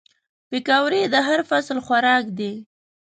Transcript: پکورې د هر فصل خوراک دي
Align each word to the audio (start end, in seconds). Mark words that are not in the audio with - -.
پکورې 0.49 1.01
د 1.13 1.15
هر 1.27 1.39
فصل 1.49 1.77
خوراک 1.85 2.25
دي 2.37 2.53